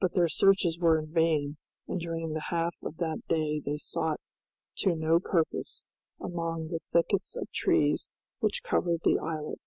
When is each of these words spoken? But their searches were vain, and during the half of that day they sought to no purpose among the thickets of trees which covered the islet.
But 0.00 0.14
their 0.14 0.30
searches 0.30 0.78
were 0.78 1.04
vain, 1.04 1.58
and 1.86 2.00
during 2.00 2.32
the 2.32 2.46
half 2.48 2.76
of 2.82 2.96
that 2.96 3.20
day 3.28 3.60
they 3.60 3.76
sought 3.76 4.18
to 4.76 4.94
no 4.96 5.20
purpose 5.20 5.84
among 6.18 6.68
the 6.68 6.78
thickets 6.78 7.36
of 7.36 7.46
trees 7.52 8.10
which 8.38 8.62
covered 8.62 9.02
the 9.04 9.18
islet. 9.18 9.58